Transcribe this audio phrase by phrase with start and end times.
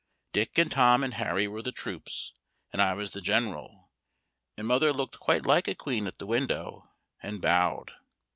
[0.33, 2.33] Dick and Tom and Harry were the troops,
[2.73, 3.91] and I was the General,
[4.57, 6.89] and Mother looked quite like a Queen at the window,
[7.21, 7.91] and bowed.